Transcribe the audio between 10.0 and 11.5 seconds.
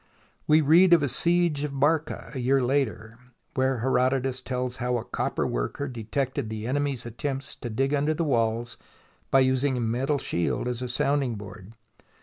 shield as a sounding